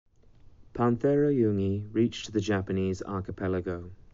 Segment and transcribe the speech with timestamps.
[0.73, 3.91] "Panthera youngi" reached to the Japanese Archipelago.